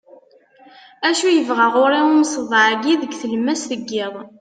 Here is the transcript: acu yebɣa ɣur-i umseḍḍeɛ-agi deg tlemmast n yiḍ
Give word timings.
acu 1.07 1.27
yebɣa 1.35 1.67
ɣur-i 1.73 2.01
umseḍḍeɛ-agi 2.09 2.93
deg 3.01 3.11
tlemmast 3.15 3.69
n 3.79 3.83
yiḍ 3.89 4.15